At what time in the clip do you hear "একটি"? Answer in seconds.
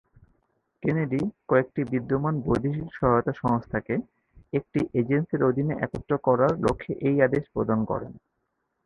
4.53-4.79